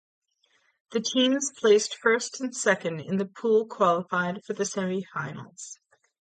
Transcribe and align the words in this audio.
The 0.93 0.99
teams 0.99 1.51
placed 1.55 1.95
first 1.95 2.41
and 2.41 2.55
second 2.55 3.01
in 3.01 3.17
the 3.17 3.27
pool 3.27 3.67
qualified 3.67 4.43
for 4.43 4.53
the 4.53 4.63
semifinals. 4.63 5.77